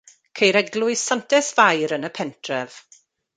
Ceir 0.39 0.55
eglwys 0.61 1.03
Santes 1.09 1.51
Fair 1.59 1.93
yn 1.99 2.09
y 2.09 2.11
pentref. 2.21 2.81